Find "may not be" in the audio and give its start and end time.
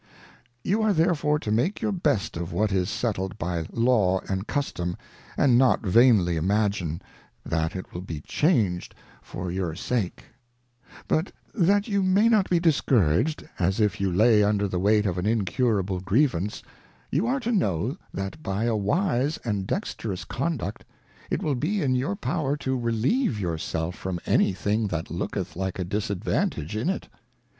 12.01-12.59